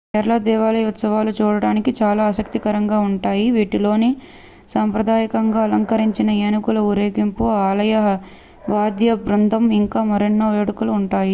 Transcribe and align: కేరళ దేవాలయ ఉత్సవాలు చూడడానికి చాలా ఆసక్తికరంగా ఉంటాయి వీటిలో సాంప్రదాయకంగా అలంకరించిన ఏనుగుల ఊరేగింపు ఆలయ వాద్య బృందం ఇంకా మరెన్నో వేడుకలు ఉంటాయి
కేరళ 0.13 0.35
దేవాలయ 0.45 0.87
ఉత్సవాలు 0.87 1.31
చూడడానికి 1.35 1.91
చాలా 1.97 2.23
ఆసక్తికరంగా 2.27 2.97
ఉంటాయి 3.07 3.45
వీటిలో 3.51 3.91
సాంప్రదాయకంగా 4.69 5.61
అలంకరించిన 5.63 6.29
ఏనుగుల 6.41 6.79
ఊరేగింపు 6.87 7.45
ఆలయ 7.61 7.93
వాద్య 8.69 9.13
బృందం 9.21 9.63
ఇంకా 9.77 9.99
మరెన్నో 10.03 10.47
వేడుకలు 10.51 10.91
ఉంటాయి 10.93 11.29